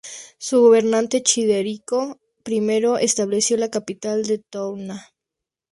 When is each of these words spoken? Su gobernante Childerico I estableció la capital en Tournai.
Su 0.39 0.59
gobernante 0.61 1.21
Childerico 1.21 2.17
I 2.47 2.79
estableció 3.05 3.55
la 3.57 3.69
capital 3.69 4.23
en 4.31 4.41
Tournai. 4.49 4.99